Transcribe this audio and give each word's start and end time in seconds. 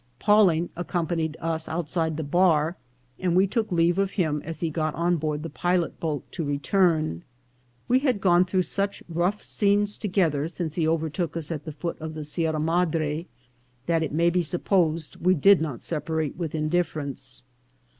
Pawling 0.17 0.69
accompanied 0.75 1.37
us 1.39 1.69
out 1.69 1.87
side 1.87 2.17
the 2.17 2.23
bar, 2.23 2.75
and 3.19 3.35
we 3.35 3.45
took 3.45 3.71
leave 3.71 3.99
of 3.99 4.09
him 4.17 4.41
as 4.43 4.61
he 4.61 4.71
got 4.71 4.95
on 4.95 5.17
board 5.17 5.43
the 5.43 5.47
pilot 5.51 5.99
boat 5.99 6.23
to 6.31 6.43
return. 6.43 7.21
We 7.87 7.99
had 7.99 8.19
gone 8.19 8.45
through 8.45 8.63
such 8.63 9.03
rough 9.07 9.43
scenes 9.43 9.99
together 9.99 10.47
since 10.49 10.73
he 10.73 10.87
overtook 10.87 11.37
us 11.37 11.51
at 11.51 11.65
the 11.65 11.71
foot 11.71 12.01
of 12.01 12.15
the 12.15 12.23
Sierra 12.23 12.59
Madre, 12.59 13.27
that 13.85 14.01
it 14.01 14.11
may 14.11 14.31
be 14.31 14.41
supposed 14.41 15.17
we 15.17 15.35
did 15.35 15.61
not 15.61 15.83
separate 15.83 16.35
with 16.35 16.55
indifference. 16.55 17.43